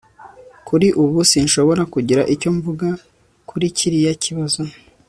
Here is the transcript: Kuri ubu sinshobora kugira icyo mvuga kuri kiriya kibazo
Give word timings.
Kuri 0.67 0.87
ubu 1.01 1.17
sinshobora 1.31 1.83
kugira 1.93 2.21
icyo 2.33 2.49
mvuga 2.57 2.87
kuri 3.49 3.65
kiriya 3.77 4.13
kibazo 4.25 4.61